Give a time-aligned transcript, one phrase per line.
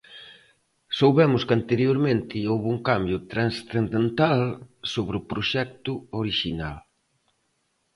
[0.99, 4.39] Soubemos que anteriormente houbo un cambio transcendental
[4.93, 6.77] sobre o proxecto orixinal.